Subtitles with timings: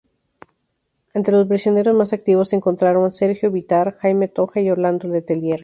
[1.13, 5.59] Entre los prisioneros más activos se encontraban Sergio Bitar, Jaime Tohá y Orlando Letelier.